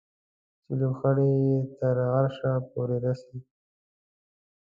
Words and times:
چې 0.63 0.71
لوخړې 0.79 1.29
یې 1.45 1.57
تر 1.77 1.95
عرشه 2.15 2.51
پورې 2.71 2.97
رسي 3.05 3.37